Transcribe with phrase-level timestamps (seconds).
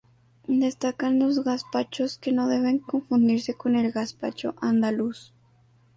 [0.47, 5.31] Destacan los gazpachos, que no deben confundirse con el gazpacho andaluz.